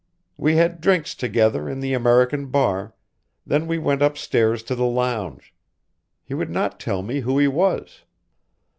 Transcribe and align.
We 0.35 0.55
had 0.55 0.81
drinks 0.81 1.13
together 1.13 1.69
in 1.69 1.79
the 1.79 1.93
American 1.93 2.47
bar, 2.47 2.95
then 3.45 3.67
we 3.67 3.77
went 3.77 4.01
upstairs 4.01 4.63
to 4.63 4.73
the 4.73 4.87
lounge. 4.87 5.53
He 6.23 6.33
would 6.33 6.49
not 6.49 6.79
tell 6.79 7.03
me 7.03 7.19
who 7.19 7.37
he 7.37 7.47
was. 7.47 8.01